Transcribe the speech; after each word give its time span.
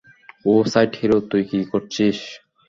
ও 0.45 0.53
side 0.71 0.91
hero 0.99 1.17
তুই 1.29 1.43
কি 1.49 1.59
করছিস? 1.71 2.17